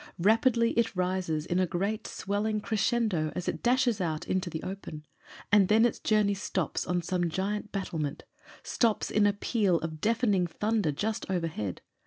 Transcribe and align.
Rapidly 0.17 0.71
it 0.71 0.95
rises 0.95 1.45
in 1.45 1.59
a 1.59 1.67
great 1.67 2.07
swelling 2.07 2.59
crescendo 2.59 3.31
as 3.35 3.47
it 3.47 3.61
dashes 3.61 4.01
into 4.01 4.49
the 4.49 4.63
open, 4.63 5.03
and 5.51 5.67
then 5.67 5.85
its 5.85 5.99
journey 5.99 6.33
stops 6.33 6.87
on 6.87 7.03
some 7.03 7.29
giant 7.29 7.71
battlement— 7.71 8.23
stops 8.63 9.11
in 9.11 9.27
a 9.27 9.33
peal 9.33 9.77
of 9.81 10.01
deafen 10.01 10.33
ing 10.33 10.47
thunder 10.47 10.91
just 10.91 11.29
overhead. 11.29 11.81